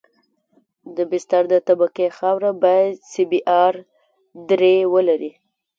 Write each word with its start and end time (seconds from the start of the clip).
د 0.95 0.97
بستر 1.11 1.43
د 1.49 1.55
طبقې 1.67 2.07
خاوره 2.17 2.51
باید 2.63 2.93
سی 3.11 3.23
بي 3.29 3.41
ار 3.63 3.75
درې 4.49 4.75
ولري 4.93 5.31